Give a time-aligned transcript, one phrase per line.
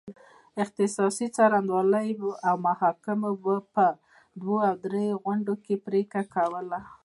[0.63, 2.09] اختصاصي څارنوالۍ
[2.47, 3.85] او محاکمو به په
[4.41, 6.79] دوه یا درې غونډو کې پرېکړه کوله.